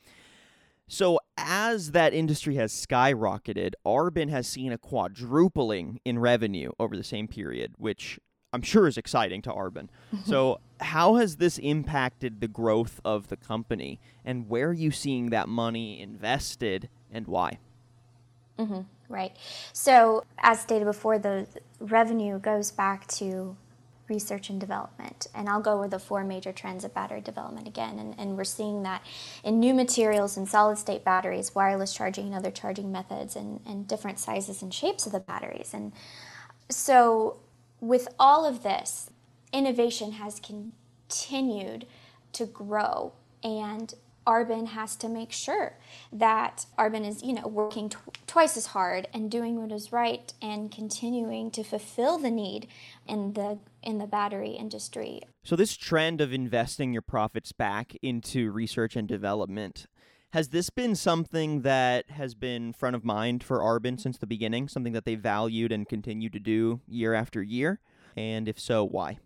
So, 0.87 1.19
as 1.39 1.93
that 1.93 2.13
industry 2.13 2.57
has 2.57 2.73
skyrocketed, 2.73 3.73
Arbin 3.85 4.29
has 4.29 4.47
seen 4.47 4.71
a 4.71 4.79
quadrupling 4.79 5.99
in 6.05 6.19
revenue 6.19 6.73
over 6.79 6.95
the 6.95 7.03
same 7.03 7.27
period, 7.27 7.73
which 7.79 8.21
I'm 8.53 8.63
sure 8.63 8.87
is 8.87 8.99
exciting 8.99 9.41
to 9.43 9.51
Arbin. 9.51 9.89
so, 10.27 10.61
how 10.81 11.17
has 11.17 11.37
this 11.37 11.59
impacted 11.59 12.41
the 12.41 12.49
growth 12.49 13.01
of 13.05 13.29
the 13.29 13.37
company, 13.37 14.01
and 14.25 14.49
where 14.49 14.69
are 14.69 14.73
you 14.73 14.91
seeing 14.91 15.31
that 15.31 15.49
money 15.49 16.01
invested, 16.01 16.89
and 17.13 17.27
why? 17.27 17.59
Mm-hmm, 18.59 18.83
right. 19.09 19.37
So, 19.73 20.25
as 20.39 20.61
stated 20.61 20.85
before, 20.85 21.19
the 21.19 21.47
revenue 21.81 22.39
goes 22.39 22.71
back 22.73 23.07
to 23.09 23.57
research 24.09 24.51
and 24.51 24.61
development. 24.61 25.27
And 25.35 25.49
I'll 25.49 25.61
go 25.61 25.73
over 25.79 25.89
the 25.89 25.99
four 25.99 26.25
major 26.25 26.53
trends 26.53 26.85
of 26.85 26.95
battery 26.95 27.21
development 27.21 27.67
again. 27.67 27.99
And, 27.99 28.15
and 28.19 28.37
we're 28.37 28.45
seeing 28.45 28.83
that 28.85 29.05
in 29.45 29.59
new 29.59 29.75
materials 29.75 30.37
and 30.37 30.49
solid 30.49 30.79
state 30.79 31.05
batteries, 31.05 31.55
wireless 31.55 31.93
charging 31.93 32.27
and 32.27 32.35
other 32.35 32.51
charging 32.51 32.93
methods, 32.93 33.37
and, 33.37 33.61
and 33.67 33.87
different 33.87 34.19
sizes 34.19 34.63
and 34.63 34.73
shapes 34.73 35.07
of 35.07 35.13
the 35.13 35.21
batteries. 35.21 35.73
And 35.75 35.93
so 36.69 37.39
with 37.81 38.09
all 38.19 38.45
of 38.45 38.63
this, 38.63 39.11
innovation 39.53 40.13
has 40.13 40.41
continued 40.41 41.87
to 42.33 42.47
grow 42.47 43.13
and 43.43 43.95
Arbin 44.27 44.69
has 44.69 44.97
to 44.97 45.09
make 45.09 45.31
sure 45.31 45.75
that 46.13 46.67
Arbin 46.77 47.07
is, 47.07 47.23
you 47.23 47.33
know, 47.33 47.47
working 47.47 47.89
tw- 47.89 48.27
twice 48.27 48.57
as 48.57 48.67
hard 48.67 49.07
and 49.15 49.31
doing 49.31 49.61
what 49.61 49.71
is 49.71 49.93
right 49.93 50.33
and 50.43 50.71
continuing 50.71 51.51
to 51.53 51.63
fulfill 51.63 52.19
the 52.19 52.31
need 52.31 52.67
in 53.07 53.35
the 53.35 53.59
in 53.83 53.99
the 53.99 54.07
battery 54.07 54.51
industry. 54.51 55.23
So 55.45 55.55
this 55.55 55.77
trend 55.77 56.21
of 56.21 56.33
investing 56.33 56.93
your 56.93 57.03
profits 57.03 57.53
back 57.53 57.97
into 58.03 58.51
research 58.51 58.97
and 58.97 59.07
development 59.07 59.87
has 60.33 60.49
this 60.49 60.71
been 60.71 60.97
something 60.97 61.63
that 61.63 62.11
has 62.11 62.35
been 62.35 62.73
front 62.73 62.97
of 62.97 63.05
mind 63.05 63.45
for 63.45 63.61
Arbin 63.61 63.99
since 63.99 64.19
the 64.19 64.27
beginning, 64.27 64.69
something 64.69 64.93
that 64.93 65.05
they 65.05 65.15
valued 65.15 65.71
and 65.71 65.89
continue 65.89 66.29
to 66.31 66.41
do 66.41 66.81
year 66.89 67.15
after 67.15 67.43
year? 67.43 67.81
And 68.17 68.49
if 68.49 68.59
so, 68.59 68.85
why? 68.85 69.19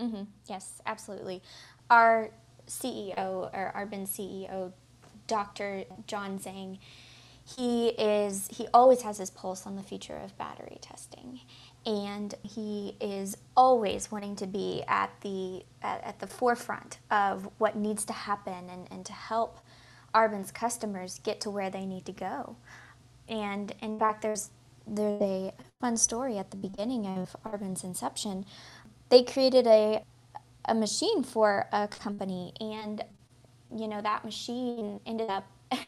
Mm-hmm. 0.00 0.22
Yes, 0.46 0.80
absolutely. 0.86 1.42
Our 1.90 2.30
CEO, 2.66 3.50
or 3.52 3.72
Arbin 3.76 4.08
CEO, 4.08 4.72
Dr. 5.26 5.84
John 6.06 6.38
Zhang, 6.38 6.78
he 7.56 7.88
is 7.88 8.48
he 8.48 8.68
always 8.72 9.02
has 9.02 9.18
his 9.18 9.30
pulse 9.30 9.66
on 9.66 9.74
the 9.74 9.82
future 9.82 10.16
of 10.16 10.36
battery 10.38 10.78
testing 10.80 11.40
and 11.86 12.34
he 12.42 12.96
is 13.00 13.36
always 13.56 14.10
wanting 14.12 14.36
to 14.36 14.46
be 14.46 14.84
at 14.86 15.10
the 15.22 15.64
at, 15.82 16.04
at, 16.04 16.18
the 16.20 16.26
forefront 16.26 16.98
of 17.10 17.48
what 17.58 17.76
needs 17.76 18.04
to 18.04 18.12
happen 18.12 18.68
and, 18.70 18.86
and 18.90 19.06
to 19.06 19.12
help 19.12 19.58
Arbin's 20.14 20.52
customers 20.52 21.20
get 21.24 21.40
to 21.40 21.50
where 21.50 21.70
they 21.70 21.86
need 21.86 22.04
to 22.06 22.12
go. 22.12 22.56
And 23.28 23.72
in 23.80 23.98
fact, 23.98 24.22
there's 24.22 24.50
there's 24.86 25.22
a 25.22 25.52
fun 25.80 25.96
story 25.96 26.36
at 26.36 26.50
the 26.50 26.56
beginning 26.56 27.06
of 27.06 27.36
Arbin's 27.44 27.84
inception. 27.84 28.44
They 29.10 29.22
created 29.24 29.66
a 29.66 30.04
a 30.66 30.74
machine 30.74 31.22
for 31.24 31.66
a 31.72 31.88
company, 31.88 32.52
and 32.60 33.02
you 33.74 33.88
know 33.88 34.00
that 34.00 34.24
machine 34.24 35.00
ended 35.06 35.30
up 35.30 35.46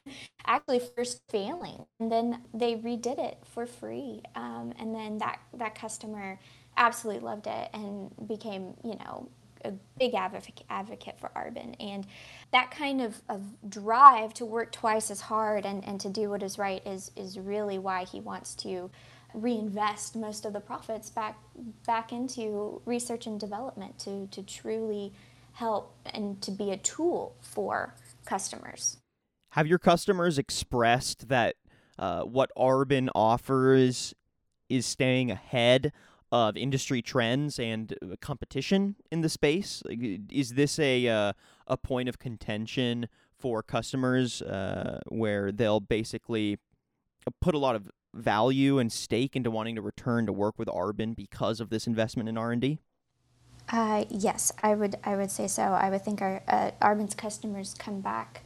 actually 0.47 0.81
first 0.81 1.23
failing, 1.29 1.85
and 2.01 2.11
then 2.11 2.43
they 2.55 2.77
redid 2.77 3.19
it 3.19 3.39
for 3.45 3.67
free, 3.67 4.23
um, 4.35 4.73
and 4.79 4.95
then 4.95 5.19
that 5.19 5.41
that 5.55 5.75
customer 5.75 6.39
absolutely 6.77 7.23
loved 7.23 7.47
it 7.47 7.69
and 7.75 8.11
became 8.27 8.75
you 8.85 8.97
know 8.97 9.29
a 9.65 9.73
big 9.99 10.15
advocate, 10.15 10.65
advocate 10.71 11.19
for 11.21 11.31
Arbin. 11.37 11.75
And 11.81 12.07
that 12.53 12.71
kind 12.71 13.01
of, 13.01 13.23
of 13.29 13.43
drive 13.71 14.35
to 14.35 14.45
work 14.45 14.73
twice 14.73 15.11
as 15.11 15.21
hard 15.21 15.65
and, 15.65 15.85
and 15.85 16.01
to 16.01 16.09
do 16.11 16.31
what 16.31 16.43
is 16.43 16.59
right 16.59 16.85
is, 16.87 17.13
is 17.17 17.39
really 17.39 17.79
why 17.79 18.05
he 18.05 18.21
wants 18.21 18.55
to 18.57 18.91
reinvest 19.35 20.17
most 20.17 20.45
of 20.45 20.53
the 20.53 20.61
profits 20.61 21.11
back 21.11 21.39
back 21.87 22.13
into 22.13 22.81
research 22.85 23.27
and 23.27 23.39
development 23.39 23.99
to, 23.99 24.27
to 24.29 24.43
truly 24.43 25.13
help 25.53 25.95
and 26.07 26.41
to 26.43 26.51
be 26.51 26.71
a 26.71 26.77
tool 26.77 27.37
for 27.41 27.95
customers. 28.25 28.99
Have 29.51 29.67
your 29.67 29.79
customers 29.79 30.39
expressed 30.39 31.29
that 31.29 31.57
uh, 31.99 32.23
what 32.23 32.51
Arbin 32.57 33.09
offers 33.15 34.15
is 34.69 34.87
staying 34.87 35.31
ahead 35.31 35.93
of 36.31 36.57
industry 36.57 37.03
trends 37.03 37.59
and 37.59 37.95
uh, 38.03 38.17
competition 38.21 38.97
in 39.11 39.21
the 39.21 39.29
space? 39.29 39.83
Is 40.31 40.55
this 40.55 40.79
a 40.79 41.07
uh, 41.07 41.33
a 41.67 41.77
point 41.77 42.09
of 42.09 42.19
contention 42.19 43.09
for 43.39 43.63
customers 43.63 44.41
uh, 44.43 45.01
where 45.09 45.53
they'll 45.53 45.81
basically 45.81 46.59
put 47.41 47.55
a 47.55 47.59
lot 47.59 47.77
of 47.77 47.91
value 48.15 48.79
and 48.79 48.93
stake 48.93 49.37
into 49.37 49.51
wanting 49.51 49.75
to 49.77 49.83
return 49.83 50.27
to 50.27 50.33
work 50.33 50.59
with 50.59 50.69
Arbin 50.69 51.15
because 51.17 51.61
of 51.61 51.71
this 51.71 51.87
investment 51.87 52.29
in 52.29 52.37
R 52.37 52.53
and 52.53 52.61
D? 52.61 52.79
Uh, 53.71 54.05
yes, 54.11 54.53
I 54.63 54.75
would. 54.75 54.97
I 55.05 55.17
would 55.17 55.31
say 55.31 55.47
so. 55.47 55.63
I 55.63 55.89
would 55.91 56.05
think 56.05 56.21
our 56.21 56.43
uh, 56.49 56.73
Arbin's 56.81 57.15
customers 57.15 57.75
come 57.79 58.01
back 58.01 58.43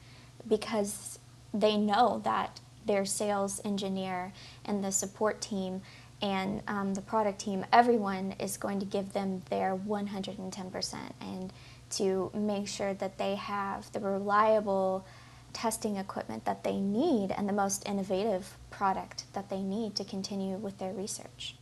because 0.47 1.19
they 1.53 1.77
know 1.77 2.21
that 2.25 2.61
their 2.87 3.05
sales 3.05 3.61
engineer 3.65 4.33
and 4.65 4.85
the 4.85 4.93
support 4.93 5.41
team 5.41 5.83
and 6.23 6.63
um, 6.67 6.95
the 6.95 7.03
product 7.03 7.41
team, 7.41 7.65
everyone 7.73 8.35
is 8.39 8.57
going 8.57 8.81
to 8.81 8.87
give 8.87 9.13
them 9.13 9.43
their 9.51 9.77
110% 9.77 10.95
and 11.21 11.53
to 11.89 12.31
make 12.35 12.67
sure 12.67 12.95
that 12.95 13.19
they 13.19 13.35
have 13.35 13.91
the 13.93 14.01
reliable 14.01 15.05
testing 15.57 15.97
equipment 15.97 16.45
that 16.45 16.63
they 16.65 16.79
need 16.79 17.33
and 17.33 17.49
the 17.49 17.53
most 17.53 17.89
innovative 17.89 18.59
product 18.71 19.25
that 19.33 19.49
they 19.49 19.63
need 19.63 19.97
to 19.97 20.05
continue 20.05 20.59
with 20.59 20.77
their 20.77 20.93
research. 20.93 21.57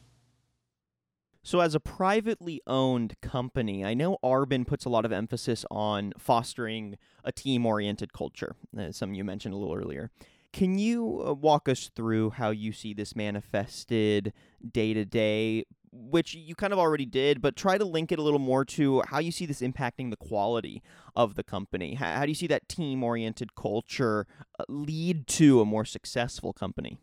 So, 1.45 1.61
as 1.61 1.77
a 1.77 1.81
privately 1.81 2.61
owned 2.67 3.15
company, 3.21 3.85
I 3.85 3.95
know 3.95 4.19
Arbin 4.25 4.67
puts 4.67 4.85
a 4.85 4.89
lot 4.89 5.05
of 5.05 5.13
emphasis 5.13 5.65
on 5.71 6.13
fostering 6.19 6.99
a 7.23 7.31
team 7.31 7.65
oriented 7.67 8.13
culture, 8.13 8.57
uh, 8.77 8.91
something 8.91 9.15
you 9.15 9.23
mentioned 9.23 9.55
a 9.55 9.59
little 9.59 9.77
earlier. 9.77 10.11
Can 10.53 10.79
you 10.79 11.23
uh, 11.25 11.33
walk 11.33 11.69
us 11.69 11.91
through 11.95 12.31
how 12.31 12.51
you 12.51 12.73
see 12.73 12.95
this 12.95 13.15
manifested 13.15 14.33
day 14.73 14.93
to 14.95 15.05
day, 15.05 15.67
which 15.95 16.35
you 16.35 16.55
kind 16.55 16.73
of 16.73 16.79
already 16.79 17.07
did, 17.07 17.41
but 17.41 17.55
try 17.57 17.79
to 17.79 17.85
link 17.85 18.11
it 18.11 18.19
a 18.19 18.23
little 18.23 18.41
more 18.41 18.65
to 18.65 19.03
how 19.09 19.19
you 19.21 19.31
see 19.31 19.47
this 19.47 19.61
impacting 19.61 20.11
the 20.11 20.17
quality 20.17 20.83
of 21.15 21.37
the 21.37 21.45
company? 21.45 21.95
How, 21.95 22.17
how 22.17 22.23
do 22.23 22.31
you 22.31 22.35
see 22.35 22.49
that 22.49 22.69
team 22.69 23.05
oriented 23.05 23.55
culture 23.55 24.27
uh, 24.59 24.65
lead 24.69 25.27
to 25.29 25.61
a 25.61 25.65
more 25.65 25.85
successful 25.85 26.53
company? 26.53 26.99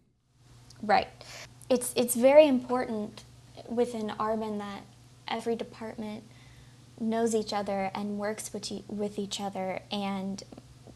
Right. 0.82 1.08
It's, 1.70 1.94
it's 1.96 2.16
very 2.16 2.48
important 2.48 3.24
within 3.70 4.10
Arbin 4.20 4.58
that 4.60 4.84
every 5.28 5.56
department 5.56 6.24
knows 7.00 7.34
each 7.34 7.54
other 7.54 7.92
and 7.96 8.18
works 8.18 8.54
with, 8.54 8.72
e- 8.72 8.84
with 8.88 9.18
each 9.18 9.40
other 9.40 9.80
and 9.92 10.44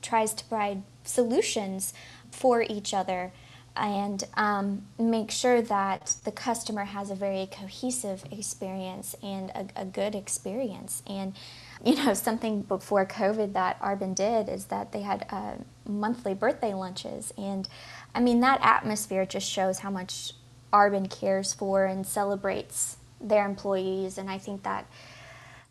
tries 0.02 0.34
to 0.34 0.44
provide 0.46 0.84
solutions 1.04 1.94
for 2.30 2.64
each 2.64 2.94
other 2.94 3.32
and 3.76 4.24
um, 4.36 4.84
make 4.98 5.32
sure 5.32 5.62
that 5.62 6.16
the 6.24 6.32
customer 6.32 6.86
has 6.86 7.12
a 7.12 7.16
very 7.16 7.48
cohesive 7.52 8.24
experience 8.32 9.16
and 9.22 9.50
a, 9.50 9.68
a, 9.82 9.86
good 9.86 10.16
experience. 10.16 11.04
And, 11.08 11.34
you 11.84 11.96
know, 11.96 12.14
something 12.14 12.62
before 12.62 13.06
COVID 13.06 13.54
that 13.54 13.80
Arbin 13.82 14.16
did 14.16 14.48
is 14.48 14.66
that 14.66 14.92
they 14.92 15.02
had 15.02 15.26
uh, 15.30 15.56
monthly 15.88 16.34
birthday 16.34 16.74
lunches. 16.74 17.34
And 17.38 17.68
I 18.14 18.22
mean, 18.22 18.40
that 18.42 18.60
atmosphere 18.62 19.26
just 19.26 19.50
shows 19.50 19.80
how 19.80 19.90
much 19.90 20.34
Arbin 20.72 21.10
cares 21.10 21.54
for 21.54 21.86
and 21.86 22.08
celebrates 22.08 22.98
their 23.20 23.46
employees. 23.46 24.18
And 24.18 24.30
I 24.30 24.38
think 24.38 24.64
that 24.64 24.88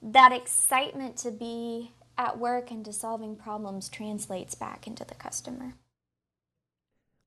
that 0.03 0.33
excitement 0.33 1.17
to 1.19 1.31
be 1.31 1.93
at 2.19 2.39
work 2.39 2.71
and 2.71 2.85
to 2.85 2.93
solving 2.93 3.35
problems 3.35 3.89
translates 3.89 4.55
back 4.55 4.87
into 4.87 5.05
the 5.05 5.15
customer. 5.15 5.75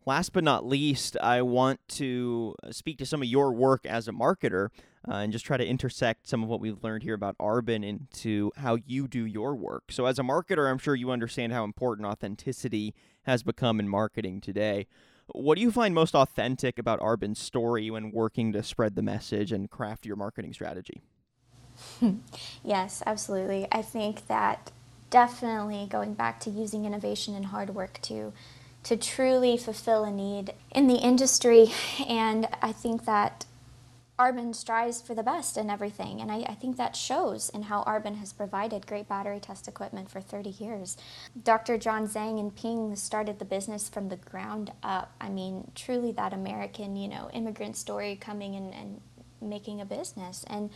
Last 0.08 0.32
but 0.32 0.46
not 0.46 0.66
least, 0.66 1.18
I 1.22 1.42
want 1.42 1.86
to 1.90 2.56
uh, 2.64 2.72
speak 2.72 2.98
to 3.00 3.06
some 3.06 3.22
of 3.22 3.28
your 3.28 3.52
work 3.52 3.86
as 3.86 4.08
a 4.08 4.14
marketer 4.14 4.70
uh, 5.06 5.16
and 5.16 5.34
just 5.34 5.46
try 5.46 5.58
to 5.58 5.68
intersect 5.68 6.30
some 6.30 6.42
of 6.42 6.48
what 6.48 6.62
we've 6.62 6.82
learned 6.82 7.04
here 7.04 7.14
about 7.14 7.38
Arbin 7.40 7.86
into 7.86 8.54
how 8.56 8.78
you 8.86 9.10
do 9.10 9.26
your 9.26 9.54
work. 9.54 9.92
So, 9.92 10.06
as 10.06 10.18
a 10.18 10.22
marketer, 10.22 10.72
I'm 10.72 10.78
sure 10.78 10.96
you 10.96 11.12
understand 11.12 11.52
how 11.52 11.66
important 11.66 12.08
authenticity 12.08 12.96
has 13.24 13.44
become 13.44 13.82
in 13.82 13.90
marketing 13.90 14.40
today. 14.40 14.88
What 15.34 15.56
do 15.56 15.62
you 15.62 15.72
find 15.72 15.94
most 15.94 16.16
authentic 16.16 16.80
about 16.80 17.02
Arbin's 17.02 17.40
story 17.40 17.92
when 17.92 18.12
working 18.12 18.54
to 18.54 18.64
spread 18.64 18.96
the 18.96 19.02
message 19.02 19.52
and 19.52 19.70
craft 19.70 20.06
your 20.06 20.16
marketing 20.16 20.54
strategy? 20.54 21.02
yes, 22.64 23.04
absolutely. 23.06 23.68
I 23.74 23.82
think 23.82 24.28
that 24.28 24.72
definitely 25.10 25.86
going 25.90 26.14
back 26.14 26.40
to 26.42 26.50
using 26.50 26.86
innovation 26.86 27.36
and 27.36 27.48
hard 27.48 27.72
work 27.76 28.00
to 28.04 28.32
to 28.88 28.96
truly 28.96 29.58
fulfill 29.58 30.06
a 30.06 30.12
need 30.12 30.54
in 30.72 30.88
the 30.88 30.96
industry. 30.96 31.68
And 32.08 32.48
I 32.62 32.72
think 32.72 33.04
that 33.06 33.46
Arbin 34.18 34.56
strives 34.56 35.02
for 35.02 35.14
the 35.14 35.24
best 35.24 35.58
in 35.58 35.70
everything. 35.70 36.22
And 36.22 36.32
I, 36.32 36.38
I, 36.48 36.54
think 36.56 36.78
that 36.78 36.96
shows 36.96 37.50
in 37.50 37.64
how 37.64 37.84
Arbin 37.84 38.16
has 38.18 38.34
provided 38.34 38.88
great 38.88 39.08
battery 39.08 39.40
test 39.40 39.68
equipment 39.68 40.10
for 40.10 40.22
30 40.22 40.52
years. 40.52 40.98
Dr. 41.44 41.78
John 41.78 42.08
Zhang 42.08 42.40
and 42.40 42.56
Ping 42.56 42.96
started 42.96 43.38
the 43.38 43.46
business 43.46 43.90
from 43.90 44.10
the 44.10 44.16
ground 44.16 44.72
up. 44.82 45.14
I 45.22 45.30
mean, 45.30 45.70
truly 45.76 46.14
that 46.14 46.34
American, 46.34 46.96
you 46.96 47.10
know, 47.10 47.30
immigrant 47.34 47.76
story 47.76 48.16
coming 48.16 48.56
and, 48.56 48.74
and 48.74 49.02
making 49.42 49.82
a 49.82 49.86
business. 49.86 50.46
And 50.48 50.72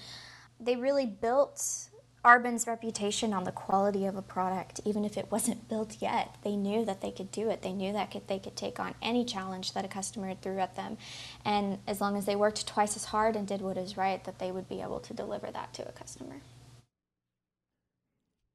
they 0.60 0.76
really 0.76 1.06
built 1.06 1.90
Arbin's 2.24 2.68
reputation 2.68 3.34
on 3.34 3.46
the 3.46 3.52
quality 3.52 4.06
of 4.06 4.16
a 4.16 4.22
product, 4.22 4.80
even 4.86 5.04
if 5.04 5.18
it 5.18 5.32
wasn't 5.32 5.68
built 5.68 5.98
yet, 6.00 6.36
they 6.44 6.56
knew 6.56 6.86
that 6.86 7.02
they 7.02 7.10
could 7.10 7.32
do 7.32 7.50
it. 7.50 7.64
They 7.64 7.74
knew 7.74 7.92
that 7.94 8.12
could, 8.12 8.28
they 8.28 8.38
could 8.38 8.56
take 8.56 8.80
on 8.80 8.94
any 9.02 9.26
challenge 9.26 9.74
that 9.74 9.86
a 9.86 9.88
customer 9.88 10.36
threw 10.36 10.60
at 10.60 10.76
them. 10.76 10.98
And 11.44 11.80
as 11.88 12.00
long 12.00 12.16
as 12.16 12.26
they 12.26 12.36
worked 12.36 12.68
twice 12.68 12.96
as 12.96 13.06
hard 13.06 13.36
and 13.36 13.48
did 13.48 13.62
what 13.62 13.76
is 13.76 13.98
right, 13.98 14.24
that 14.26 14.38
they 14.38 14.52
would 14.52 14.70
be 14.70 14.82
able 14.82 15.00
to 15.00 15.14
deliver 15.16 15.50
that 15.50 15.74
to 15.74 15.88
a 15.88 15.92
customer. 15.92 16.42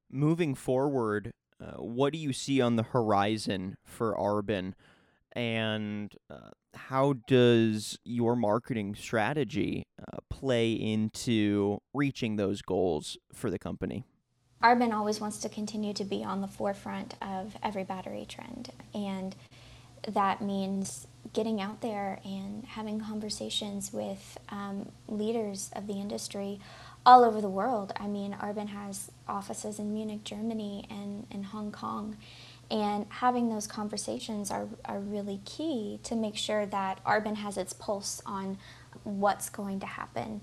Moving 0.09 0.55
forward, 0.55 1.31
uh, 1.61 1.81
what 1.81 2.13
do 2.13 2.19
you 2.19 2.31
see 2.31 2.61
on 2.61 2.77
the 2.77 2.83
horizon 2.83 3.75
for 3.83 4.15
Arbin? 4.15 4.73
And 5.33 6.15
uh, 6.29 6.51
how 6.73 7.15
does 7.27 7.99
your 8.05 8.37
marketing 8.37 8.95
strategy 8.95 9.83
uh, 9.99 10.19
play 10.39 10.71
into 10.71 11.79
reaching 11.93 12.35
those 12.35 12.61
goals 12.61 13.17
for 13.33 13.49
the 13.49 13.59
company? 13.59 14.03
Arbin 14.61 14.93
always 14.93 15.19
wants 15.19 15.37
to 15.39 15.49
continue 15.49 15.93
to 15.93 16.03
be 16.03 16.23
on 16.23 16.41
the 16.41 16.47
forefront 16.47 17.15
of 17.21 17.55
every 17.61 17.83
battery 17.83 18.25
trend, 18.27 18.71
and 18.93 19.35
that 20.07 20.41
means 20.41 21.07
getting 21.33 21.61
out 21.61 21.81
there 21.81 22.19
and 22.23 22.65
having 22.65 22.99
conversations 22.99 23.91
with 23.93 24.37
um, 24.49 24.89
leaders 25.07 25.69
of 25.75 25.85
the 25.85 25.93
industry 25.93 26.59
all 27.05 27.23
over 27.23 27.39
the 27.41 27.49
world. 27.49 27.93
I 27.97 28.07
mean, 28.07 28.33
Arbin 28.33 28.69
has 28.69 29.11
offices 29.27 29.79
in 29.79 29.93
Munich, 29.93 30.23
Germany, 30.23 30.85
and 30.89 31.25
in 31.31 31.43
Hong 31.43 31.71
Kong. 31.71 32.17
And 32.69 33.05
having 33.09 33.49
those 33.49 33.65
conversations 33.65 34.51
are, 34.51 34.67
are 34.83 34.99
really 34.99 35.39
key 35.45 35.99
to 36.03 36.15
make 36.15 36.35
sure 36.35 36.65
that 36.65 37.03
Arbin 37.05 37.35
has 37.35 37.57
its 37.57 37.71
pulse 37.71 38.21
on 38.25 38.57
what's 39.03 39.49
going 39.49 39.79
to 39.79 39.85
happen 39.85 40.41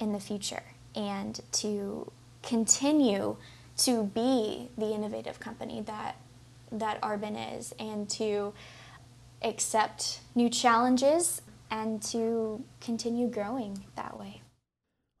in 0.00 0.12
the 0.12 0.20
future 0.20 0.62
and 0.94 1.40
to 1.52 2.10
continue 2.42 3.36
to 3.76 4.04
be 4.04 4.68
the 4.78 4.92
innovative 4.92 5.38
company 5.40 5.82
that 5.82 6.16
that 6.72 7.00
Arbin 7.00 7.58
is 7.58 7.72
and 7.78 8.08
to 8.10 8.52
accept 9.42 10.20
new 10.34 10.48
challenges 10.48 11.42
and 11.70 12.02
to 12.02 12.64
continue 12.80 13.28
growing 13.28 13.84
that 13.94 14.18
way. 14.18 14.42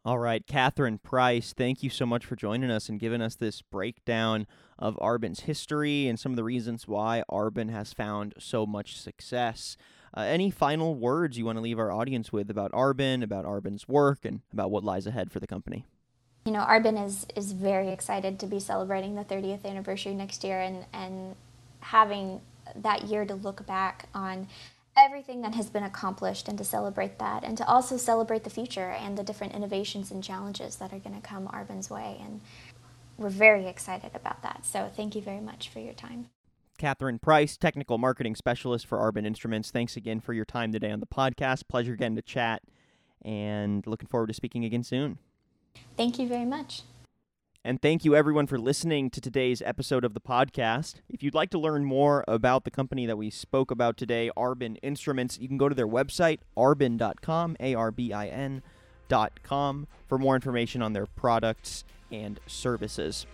All 0.04 0.18
right, 0.18 0.46
Katherine 0.46 0.98
Price, 0.98 1.52
thank 1.52 1.82
you 1.82 1.90
so 1.90 2.06
much 2.06 2.24
for 2.24 2.36
joining 2.36 2.70
us 2.70 2.88
and 2.88 3.00
giving 3.00 3.20
us 3.20 3.34
this 3.34 3.60
breakdown 3.60 4.46
of 4.78 4.96
Arbin's 4.96 5.40
history 5.40 6.06
and 6.06 6.18
some 6.18 6.30
of 6.30 6.36
the 6.36 6.44
reasons 6.44 6.86
why 6.86 7.24
Arbin 7.28 7.70
has 7.70 7.92
found 7.92 8.34
so 8.38 8.66
much 8.66 9.00
success. 9.00 9.76
Uh, 10.16 10.20
any 10.20 10.50
final 10.50 10.94
words 10.94 11.36
you 11.36 11.44
want 11.44 11.58
to 11.58 11.62
leave 11.62 11.78
our 11.78 11.92
audience 11.92 12.32
with 12.32 12.50
about 12.50 12.72
Arbin, 12.72 13.22
about 13.22 13.44
Arbin's 13.44 13.86
work, 13.86 14.24
and 14.24 14.40
about 14.50 14.70
what 14.70 14.82
lies 14.82 15.06
ahead 15.06 15.30
for 15.30 15.40
the 15.40 15.46
company? 15.46 15.84
You 16.46 16.52
know, 16.52 16.60
Arbin 16.60 17.04
is, 17.04 17.26
is 17.36 17.52
very 17.52 17.88
excited 17.88 18.38
to 18.38 18.46
be 18.46 18.58
celebrating 18.58 19.14
the 19.14 19.24
30th 19.24 19.64
anniversary 19.66 20.14
next 20.14 20.42
year 20.42 20.60
and, 20.60 20.86
and 20.92 21.34
having 21.80 22.40
that 22.74 23.04
year 23.04 23.26
to 23.26 23.34
look 23.34 23.66
back 23.66 24.08
on 24.14 24.48
everything 24.96 25.42
that 25.42 25.54
has 25.54 25.68
been 25.68 25.82
accomplished 25.82 26.48
and 26.48 26.56
to 26.56 26.64
celebrate 26.64 27.18
that 27.18 27.44
and 27.44 27.58
to 27.58 27.68
also 27.68 27.98
celebrate 27.98 28.44
the 28.44 28.50
future 28.50 28.90
and 28.90 29.18
the 29.18 29.22
different 29.22 29.54
innovations 29.54 30.10
and 30.10 30.24
challenges 30.24 30.76
that 30.76 30.92
are 30.92 30.98
going 30.98 31.14
to 31.14 31.20
come 31.20 31.46
Arbin's 31.48 31.90
way. 31.90 32.16
And 32.22 32.40
we're 33.18 33.28
very 33.28 33.66
excited 33.66 34.12
about 34.14 34.42
that. 34.42 34.64
So 34.64 34.90
thank 34.96 35.14
you 35.14 35.20
very 35.20 35.40
much 35.40 35.68
for 35.68 35.80
your 35.80 35.92
time. 35.92 36.30
Katherine 36.76 37.18
Price, 37.18 37.56
Technical 37.56 37.98
Marketing 37.98 38.34
Specialist 38.34 38.86
for 38.86 38.98
Arbin 38.98 39.26
Instruments. 39.26 39.70
Thanks 39.70 39.96
again 39.96 40.20
for 40.20 40.32
your 40.32 40.44
time 40.44 40.72
today 40.72 40.90
on 40.90 41.00
the 41.00 41.06
podcast. 41.06 41.68
Pleasure 41.68 41.96
getting 41.96 42.16
to 42.16 42.22
chat 42.22 42.62
and 43.22 43.86
looking 43.86 44.08
forward 44.08 44.28
to 44.28 44.34
speaking 44.34 44.64
again 44.64 44.82
soon. 44.82 45.18
Thank 45.96 46.18
you 46.18 46.28
very 46.28 46.44
much. 46.44 46.82
And 47.64 47.82
thank 47.82 48.04
you, 48.04 48.14
everyone, 48.14 48.46
for 48.46 48.58
listening 48.58 49.10
to 49.10 49.20
today's 49.20 49.60
episode 49.60 50.04
of 50.04 50.14
the 50.14 50.20
podcast. 50.20 51.00
If 51.08 51.24
you'd 51.24 51.34
like 51.34 51.50
to 51.50 51.58
learn 51.58 51.84
more 51.84 52.24
about 52.28 52.62
the 52.62 52.70
company 52.70 53.06
that 53.06 53.18
we 53.18 53.28
spoke 53.28 53.72
about 53.72 53.96
today, 53.96 54.30
Arbin 54.36 54.76
Instruments, 54.84 55.36
you 55.40 55.48
can 55.48 55.58
go 55.58 55.68
to 55.68 55.74
their 55.74 55.88
website, 55.88 56.38
arbin.com, 56.56 57.56
A 57.58 57.74
R 57.74 57.90
B 57.90 58.12
I 58.12 58.28
N.com, 58.28 59.88
for 60.06 60.16
more 60.16 60.36
information 60.36 60.80
on 60.80 60.92
their 60.92 61.06
products 61.06 61.84
and 62.12 62.38
services. 62.46 63.26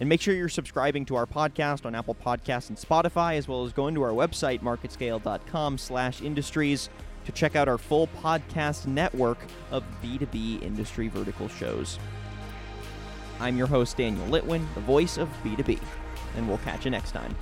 And 0.00 0.08
make 0.08 0.22
sure 0.22 0.34
you're 0.34 0.48
subscribing 0.48 1.04
to 1.06 1.16
our 1.16 1.26
podcast 1.26 1.84
on 1.84 1.94
Apple 1.94 2.14
Podcasts 2.14 2.70
and 2.70 2.78
Spotify, 2.78 3.36
as 3.36 3.46
well 3.46 3.64
as 3.64 3.72
going 3.74 3.94
to 3.94 4.02
our 4.02 4.12
website, 4.12 4.60
marketscale.com 4.60 5.76
slash 5.76 6.22
industries, 6.22 6.88
to 7.26 7.32
check 7.32 7.54
out 7.54 7.68
our 7.68 7.76
full 7.76 8.06
podcast 8.06 8.86
network 8.86 9.38
of 9.70 9.84
B2B 10.02 10.62
industry 10.62 11.08
vertical 11.08 11.48
shows. 11.48 11.98
I'm 13.40 13.58
your 13.58 13.66
host, 13.66 13.98
Daniel 13.98 14.26
Litwin, 14.26 14.66
the 14.74 14.80
voice 14.80 15.18
of 15.18 15.28
B2B, 15.44 15.78
and 16.36 16.48
we'll 16.48 16.58
catch 16.58 16.86
you 16.86 16.90
next 16.90 17.12
time. 17.12 17.36